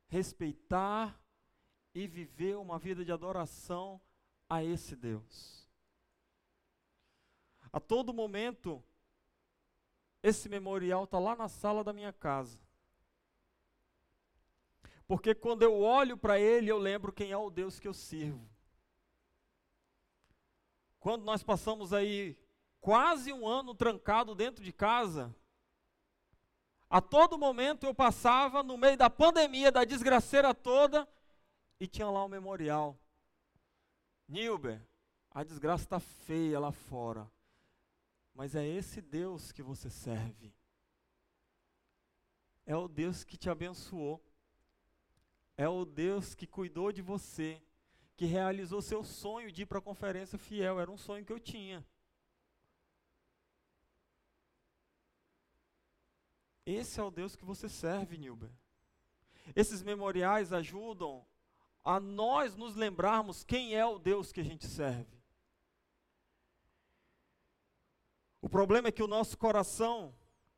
[0.08, 1.19] respeitar
[1.95, 4.01] e viver uma vida de adoração
[4.49, 5.65] a esse Deus.
[7.71, 8.84] A todo momento,
[10.21, 12.60] esse memorial está lá na sala da minha casa.
[15.08, 18.45] Porque quando eu olho para ele, eu lembro quem é o Deus que eu sirvo.
[20.99, 22.38] Quando nós passamos aí
[22.81, 25.34] quase um ano trancado dentro de casa,
[26.89, 31.08] a todo momento eu passava no meio da pandemia, da desgraceira toda,
[31.79, 32.97] e tinha lá um memorial.
[34.27, 34.81] Nilber,
[35.31, 37.29] a desgraça está feia lá fora.
[38.33, 40.53] Mas é esse Deus que você serve.
[42.65, 44.23] É o Deus que te abençoou.
[45.57, 47.61] É o Deus que cuidou de você,
[48.17, 50.79] que realizou seu sonho de ir para a conferência fiel.
[50.79, 51.85] Era um sonho que eu tinha.
[56.65, 58.49] Esse é o Deus que você serve, Nilber.
[59.55, 61.25] Esses memoriais ajudam
[61.86, 65.15] a nós nos lembrarmos quem é o Deus que a gente serve.
[68.41, 70.13] O problema é que o nosso coração,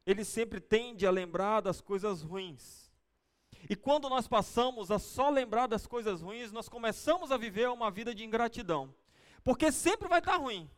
[0.06, 2.90] ele sempre tende a lembrar das coisas ruins.
[3.70, 7.92] E quando nós passamos a só lembrar das coisas ruins, nós começamos a viver uma
[7.92, 8.94] vida de ingratidão.
[9.44, 10.70] Porque sempre vai estar ruim.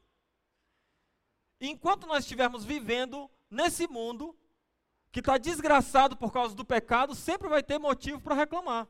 [1.59, 4.35] E enquanto nós estivermos vivendo nesse mundo,
[5.11, 8.87] que está desgraçado por causa do pecado, sempre vai ter motivo para reclamar.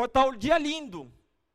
[0.00, 1.12] Pode estar o dia lindo,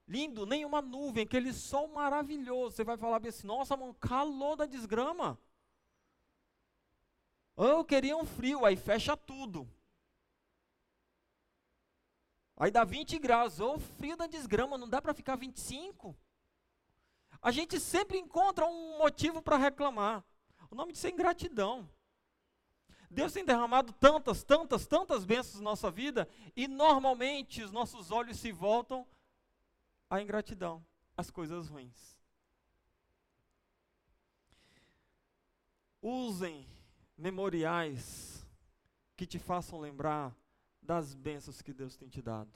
[0.07, 2.75] lindo, nenhuma nuvem, aquele sol maravilhoso.
[2.75, 5.35] Você vai falar bem assim: nossa, mano, calor da desgrama.
[7.57, 9.67] Eu queria um frio, aí fecha tudo.
[12.55, 16.15] Aí dá 20 graus, ou frio da desgrama, não dá para ficar 25.
[17.41, 20.23] A gente sempre encontra um motivo para reclamar.
[20.69, 21.89] O nome disso é ingratidão.
[23.15, 28.37] Deus tem derramado tantas, tantas, tantas bênçãos na nossa vida e normalmente os nossos olhos
[28.37, 29.07] se voltam
[30.09, 32.19] à ingratidão, às coisas ruins.
[36.01, 36.67] Usem
[37.17, 38.45] memoriais
[39.15, 40.35] que te façam lembrar
[40.81, 42.51] das bênçãos que Deus tem te dado.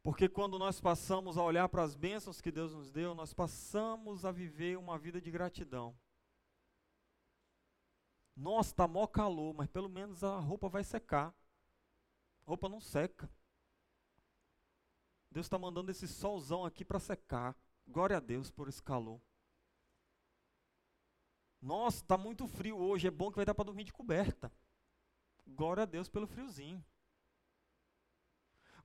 [0.00, 4.24] Porque quando nós passamos a olhar para as bênçãos que Deus nos deu, nós passamos
[4.24, 5.92] a viver uma vida de gratidão.
[8.36, 11.34] Nossa, está mó calor, mas pelo menos a roupa vai secar.
[12.44, 13.30] A roupa não seca.
[15.30, 17.56] Deus está mandando esse solzão aqui para secar.
[17.88, 19.20] Glória a Deus por esse calor.
[21.60, 24.52] Nossa, está muito frio hoje, é bom que vai dar para dormir de coberta.
[25.46, 26.84] Glória a Deus pelo friozinho.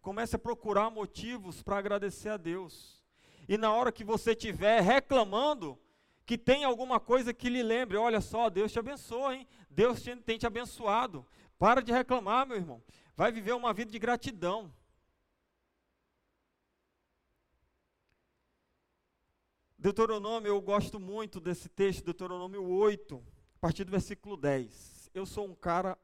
[0.01, 3.03] Comece a procurar motivos para agradecer a Deus.
[3.47, 5.79] E na hora que você estiver reclamando,
[6.25, 9.47] que tem alguma coisa que lhe lembre, olha só, Deus te abençoa, hein?
[9.69, 11.25] Deus tem te abençoado.
[11.57, 12.83] Para de reclamar, meu irmão.
[13.15, 14.73] Vai viver uma vida de gratidão.
[19.77, 23.23] Deuteronômio, eu gosto muito desse texto, Deuteronômio 8,
[23.55, 25.09] a partir do versículo 10.
[25.13, 25.97] Eu sou um cara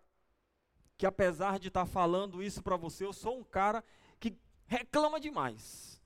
[0.97, 3.83] que, apesar de estar falando isso para você, eu sou um cara
[4.19, 5.96] que reclama demais.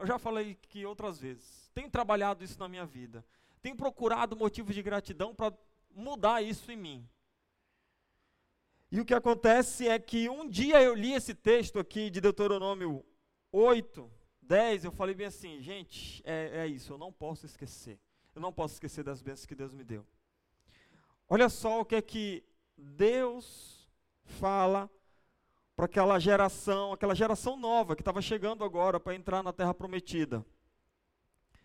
[0.00, 1.70] Eu já falei aqui outras vezes.
[1.74, 3.24] Tenho trabalhado isso na minha vida.
[3.60, 5.54] Tenho procurado motivos de gratidão para
[5.94, 7.08] mudar isso em mim.
[8.90, 13.04] E o que acontece é que um dia eu li esse texto aqui de Deuteronômio
[13.52, 14.10] 8,
[14.40, 18.00] 10, eu falei bem assim, gente, é, é isso, eu não posso esquecer.
[18.34, 20.04] Eu não posso esquecer das bênçãos que Deus me deu.
[21.28, 22.42] Olha só o que é que
[22.76, 23.88] Deus
[24.24, 24.90] fala
[25.80, 30.44] para aquela geração, aquela geração nova que estava chegando agora para entrar na terra prometida.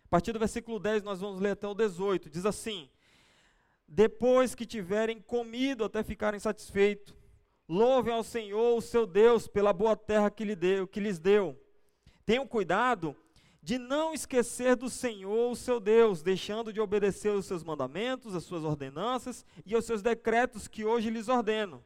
[0.06, 2.30] A partir do versículo 10, nós vamos ler até o 18.
[2.30, 2.88] Diz assim:
[3.86, 7.14] Depois que tiverem comido até ficarem satisfeitos,
[7.68, 11.54] louvem ao Senhor, o seu Deus, pela boa terra que, lhe deu, que lhes deu.
[12.24, 13.14] Tenham cuidado
[13.62, 18.44] de não esquecer do Senhor, o seu Deus, deixando de obedecer os seus mandamentos, as
[18.44, 21.84] suas ordenanças e aos seus decretos que hoje lhes ordeno.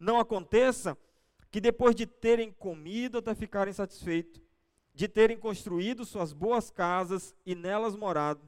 [0.00, 0.98] Não aconteça
[1.54, 4.42] que depois de terem comido até ficarem satisfeitos,
[4.92, 8.40] de terem construído suas boas casas e nelas morado,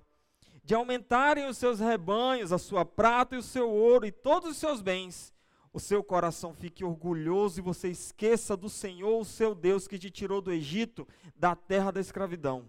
[0.64, 4.57] de aumentarem os seus rebanhos, a sua prata e o seu ouro e todos os
[4.57, 5.33] seus bens,
[5.73, 10.11] o seu coração fique orgulhoso e você esqueça do Senhor, o seu Deus, que te
[10.11, 12.69] tirou do Egito, da terra da escravidão.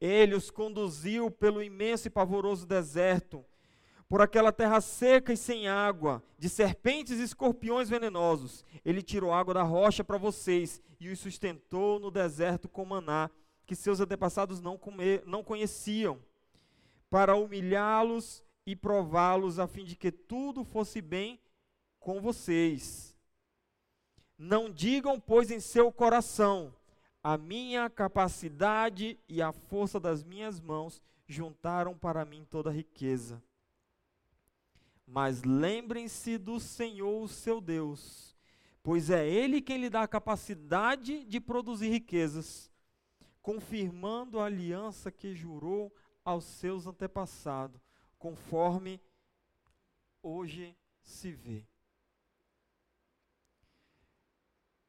[0.00, 3.44] Ele os conduziu pelo imenso e pavoroso deserto,
[4.12, 8.62] por aquela terra seca e sem água, de serpentes e escorpiões venenosos.
[8.84, 13.30] Ele tirou água da rocha para vocês e os sustentou no deserto com maná,
[13.64, 16.20] que seus antepassados não, comer, não conheciam,
[17.08, 21.40] para humilhá-los e prová-los, a fim de que tudo fosse bem
[21.98, 23.16] com vocês.
[24.36, 26.74] Não digam, pois, em seu coração:
[27.24, 33.42] a minha capacidade e a força das minhas mãos juntaram para mim toda a riqueza.
[35.06, 38.36] Mas lembrem-se do Senhor, o seu Deus,
[38.82, 42.70] pois é Ele quem lhe dá a capacidade de produzir riquezas,
[43.40, 47.80] confirmando a aliança que jurou aos seus antepassados,
[48.18, 49.00] conforme
[50.22, 51.66] hoje se vê.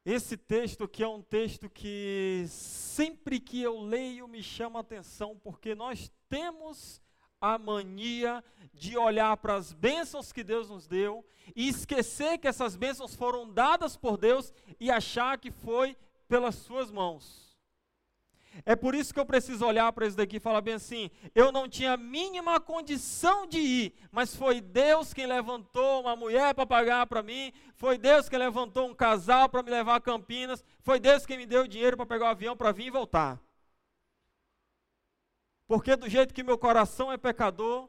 [0.04, 5.38] Esse texto aqui é um texto que sempre que eu leio me chama a atenção,
[5.38, 7.00] porque nós temos
[7.44, 11.22] a mania de olhar para as bênçãos que Deus nos deu
[11.54, 15.94] e esquecer que essas bênçãos foram dadas por Deus e achar que foi
[16.26, 17.44] pelas suas mãos.
[18.64, 21.50] É por isso que eu preciso olhar para isso daqui e falar bem assim: eu
[21.52, 26.64] não tinha a mínima condição de ir, mas foi Deus quem levantou uma mulher para
[26.64, 31.00] pagar para mim, foi Deus quem levantou um casal para me levar a Campinas, foi
[31.00, 33.40] Deus quem me deu dinheiro para pegar o avião para vir e voltar.
[35.66, 37.88] Porque do jeito que meu coração é pecador,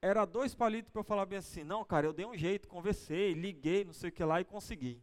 [0.00, 3.32] era dois palitos para eu falar bem assim, não, cara, eu dei um jeito, conversei,
[3.32, 5.02] liguei, não sei o que lá e consegui.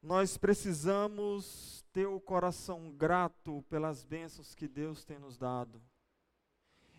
[0.00, 5.82] Nós precisamos ter o coração grato pelas bênçãos que Deus tem nos dado.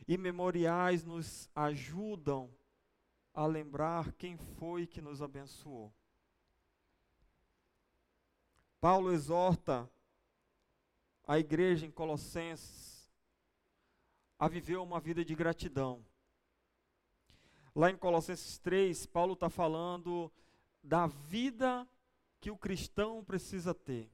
[0.05, 2.53] E memoriais nos ajudam
[3.34, 5.93] a lembrar quem foi que nos abençoou.
[8.82, 9.89] Paulo exorta
[11.30, 13.07] a igreja em Colossenses
[14.39, 16.03] a viver uma vida de gratidão.
[17.75, 20.32] Lá em Colossenses 3, Paulo está falando
[20.84, 21.88] da vida
[22.41, 24.09] que o cristão precisa ter.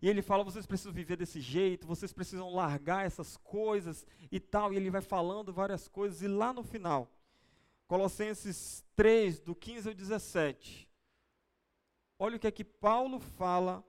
[0.00, 4.72] E ele fala: vocês precisam viver desse jeito, vocês precisam largar essas coisas e tal.
[4.72, 6.22] E ele vai falando várias coisas.
[6.22, 7.10] E lá no final,
[7.88, 10.88] Colossenses 3, do 15 ao 17,
[12.20, 13.84] olha o que é que Paulo fala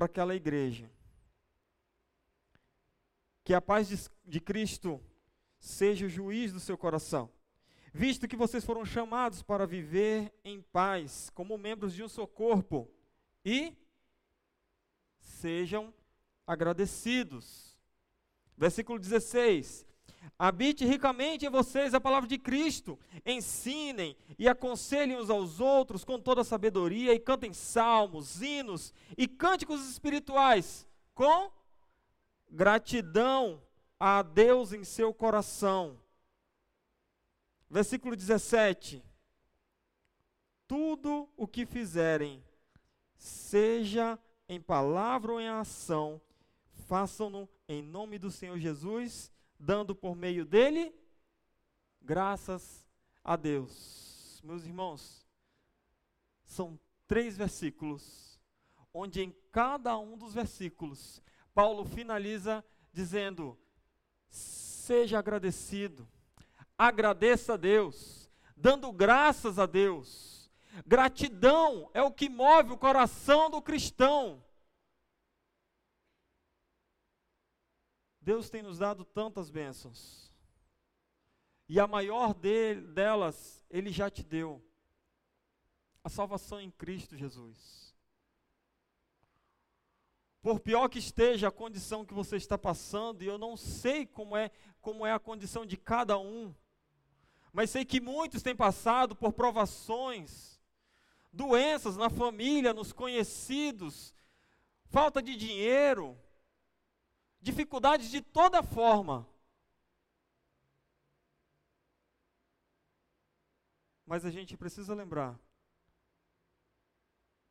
[0.00, 0.90] para aquela igreja.
[3.44, 4.98] Que a paz de, de Cristo
[5.58, 7.30] seja o juiz do seu coração,
[7.92, 12.90] visto que vocês foram chamados para viver em paz, como membros de um só corpo,
[13.44, 13.76] e
[15.18, 15.92] sejam
[16.46, 17.78] agradecidos.
[18.56, 19.84] Versículo 16:
[20.38, 26.18] Habite ricamente em vocês a palavra de Cristo, ensinem e aconselhem uns aos outros com
[26.18, 31.50] toda a sabedoria, e cantem salmos, hinos e cânticos espirituais, com
[32.50, 33.62] gratidão
[33.98, 36.00] a Deus em seu coração.
[37.68, 39.04] Versículo 17:
[40.66, 42.42] Tudo o que fizerem,
[43.16, 44.18] seja
[44.48, 46.20] em palavra ou em ação,
[46.88, 49.30] façam-no em nome do Senhor Jesus,
[49.60, 50.92] dando por meio dele
[52.00, 52.84] graças
[53.22, 54.40] a Deus.
[54.42, 55.24] Meus irmãos,
[56.44, 58.40] são três versículos,
[58.92, 61.22] onde em cada um dos versículos,
[61.54, 63.56] Paulo finaliza dizendo:
[64.28, 66.08] seja agradecido,
[66.76, 70.40] agradeça a Deus, dando graças a Deus
[70.86, 74.42] Gratidão é o que move o coração do cristão.
[78.30, 80.32] Deus tem nos dado tantas bênçãos.
[81.68, 84.64] E a maior de, delas, Ele já te deu.
[86.04, 87.92] A salvação em Cristo Jesus.
[90.40, 94.36] Por pior que esteja a condição que você está passando, e eu não sei como
[94.36, 96.54] é, como é a condição de cada um,
[97.52, 100.60] mas sei que muitos têm passado por provações,
[101.32, 104.14] doenças na família, nos conhecidos,
[104.84, 106.16] falta de dinheiro,
[107.40, 109.26] dificuldades de toda forma.
[114.04, 115.38] Mas a gente precisa lembrar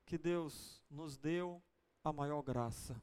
[0.05, 1.61] que Deus nos deu
[2.03, 3.01] a maior graça,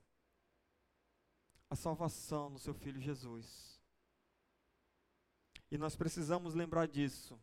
[1.70, 3.80] a salvação no seu Filho Jesus.
[5.70, 7.41] E nós precisamos lembrar disso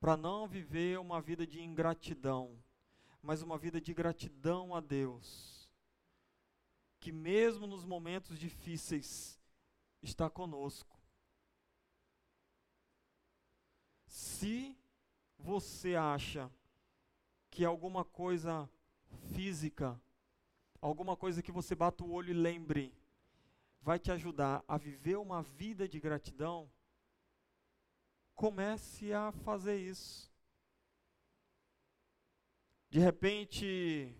[0.00, 2.58] para não viver uma vida de ingratidão,
[3.22, 5.59] mas uma vida de gratidão a Deus,
[7.00, 9.40] que mesmo nos momentos difíceis
[10.02, 11.00] está conosco.
[14.06, 14.76] Se
[15.38, 16.50] você acha
[17.50, 18.68] que alguma coisa
[19.32, 20.00] física,
[20.80, 22.94] alguma coisa que você bata o olho e lembre,
[23.80, 26.70] vai te ajudar a viver uma vida de gratidão,
[28.34, 30.30] comece a fazer isso.
[32.90, 34.14] De repente,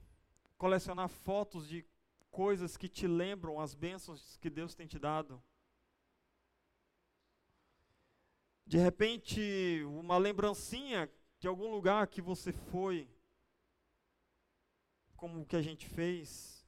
[0.56, 1.84] colecionar fotos de
[2.30, 5.42] coisas que te lembram as bênçãos que Deus tem te dado.
[8.66, 11.10] De repente, uma lembrancinha
[11.40, 13.08] de algum lugar que você foi,
[15.16, 16.64] como o que a gente fez.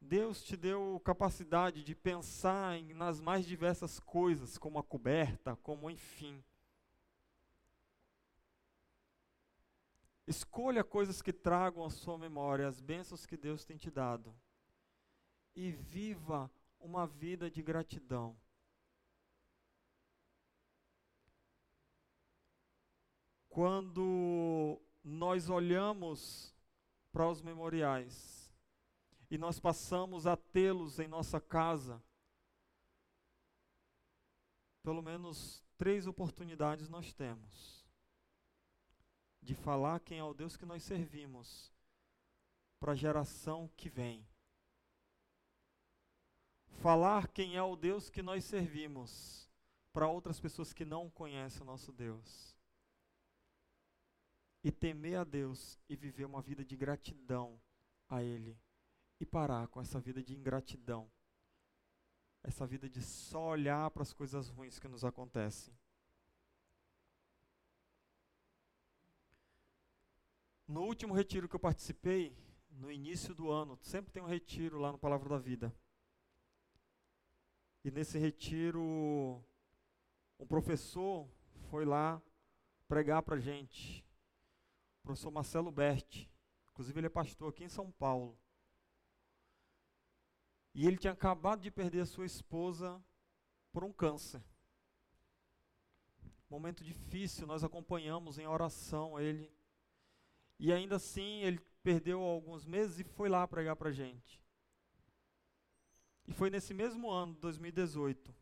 [0.00, 5.90] Deus te deu capacidade de pensar em, nas mais diversas coisas, como a coberta, como
[5.90, 6.42] enfim.
[10.28, 14.38] Escolha coisas que tragam à sua memória as bênçãos que Deus tem te dado.
[15.56, 18.38] E viva uma vida de gratidão.
[23.48, 26.54] Quando nós olhamos
[27.10, 28.52] para os memoriais,
[29.30, 32.02] e nós passamos a tê-los em nossa casa.
[34.82, 37.77] Pelo menos três oportunidades nós temos
[39.48, 41.72] de falar quem é o Deus que nós servimos
[42.78, 44.28] para a geração que vem.
[46.82, 49.50] Falar quem é o Deus que nós servimos
[49.90, 52.54] para outras pessoas que não conhecem o nosso Deus.
[54.62, 57.58] E temer a Deus e viver uma vida de gratidão
[58.06, 58.60] a Ele
[59.18, 61.10] e parar com essa vida de ingratidão,
[62.42, 65.74] essa vida de só olhar para as coisas ruins que nos acontecem.
[70.68, 72.36] No último retiro que eu participei,
[72.72, 75.74] no início do ano, sempre tem um retiro lá no Palavra da Vida.
[77.82, 79.42] E nesse retiro,
[80.38, 81.26] um professor
[81.70, 82.20] foi lá
[82.86, 84.04] pregar para gente.
[85.00, 86.30] O professor Marcelo Berti.
[86.70, 88.38] Inclusive, ele é pastor aqui em São Paulo.
[90.74, 93.02] E ele tinha acabado de perder a sua esposa
[93.72, 94.44] por um câncer.
[96.50, 99.57] Momento difícil, nós acompanhamos em oração ele.
[100.58, 104.42] E ainda assim, ele perdeu alguns meses e foi lá pregar para a gente.
[106.26, 108.34] E foi nesse mesmo ano, 2018.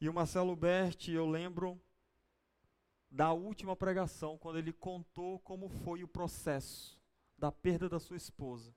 [0.00, 1.80] E o Marcelo Berti, eu lembro
[3.10, 7.00] da última pregação, quando ele contou como foi o processo
[7.38, 8.74] da perda da sua esposa.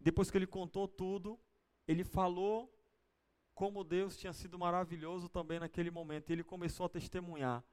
[0.00, 1.38] Depois que ele contou tudo,
[1.86, 2.72] ele falou
[3.54, 6.30] como Deus tinha sido maravilhoso também naquele momento.
[6.30, 7.64] E ele começou a testemunhar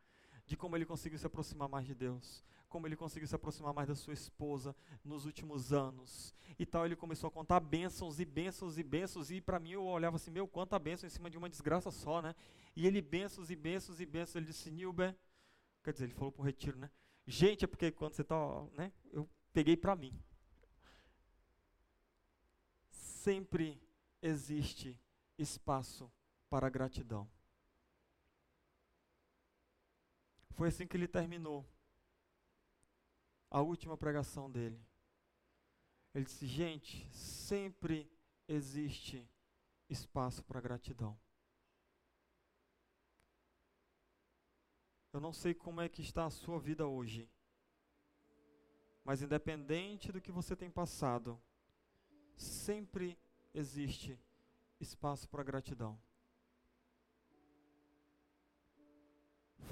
[0.45, 3.87] de como ele conseguiu se aproximar mais de Deus, como ele conseguiu se aproximar mais
[3.87, 6.33] da sua esposa nos últimos anos.
[6.59, 9.83] E tal, ele começou a contar bênçãos e bênçãos e bênçãos, e para mim eu
[9.83, 12.35] olhava assim, meu, quanta bênção em cima de uma desgraça só, né?
[12.75, 15.15] E ele bênçãos e bênçãos e bênçãos, ele disse, Nilber,
[15.83, 16.89] quer dizer, ele falou para o retiro, né?
[17.25, 18.35] Gente, é porque quando você está,
[18.73, 18.91] né?
[19.11, 20.13] Eu peguei para mim.
[22.91, 23.81] Sempre
[24.21, 24.99] existe
[25.37, 26.11] espaço
[26.49, 27.27] para gratidão.
[30.55, 31.65] Foi assim que ele terminou
[33.51, 34.81] a última pregação dele.
[36.13, 38.09] Ele disse: Gente, sempre
[38.47, 39.29] existe
[39.89, 41.19] espaço para gratidão.
[45.11, 47.29] Eu não sei como é que está a sua vida hoje,
[49.03, 51.41] mas independente do que você tem passado,
[52.35, 53.17] sempre
[53.53, 54.17] existe
[54.79, 55.99] espaço para gratidão.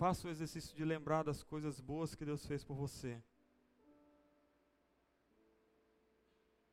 [0.04, 3.24] Faça o exercício de lembrar das coisas boas que Deus fez por você.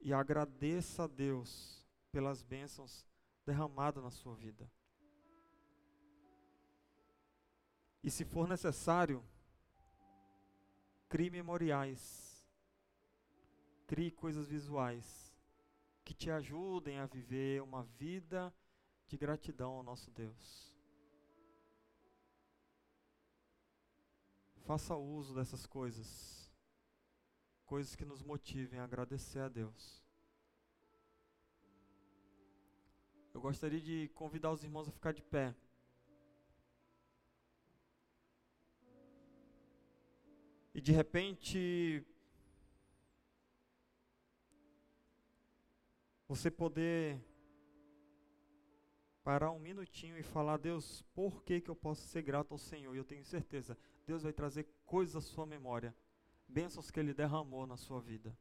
[0.00, 3.06] E agradeça a Deus pelas bênçãos
[3.46, 4.68] derramadas na sua vida.
[8.02, 9.24] E se for necessário,
[11.08, 12.44] crie memoriais,
[13.86, 15.32] crie coisas visuais
[16.04, 18.52] que te ajudem a viver uma vida
[19.06, 20.69] de gratidão ao nosso Deus.
[24.64, 26.50] Faça uso dessas coisas,
[27.66, 30.02] coisas que nos motivem a agradecer a Deus.
[33.32, 35.54] Eu gostaria de convidar os irmãos a ficar de pé.
[40.74, 42.04] E de repente,
[46.28, 47.20] você poder
[49.22, 52.94] parar um minutinho e falar, Deus, por que, que eu posso ser grato ao Senhor?
[52.94, 53.76] E eu tenho certeza,
[54.07, 55.94] Deus vai trazer coisas à sua memória,
[56.48, 58.36] bênçãos que Ele derramou na sua vida.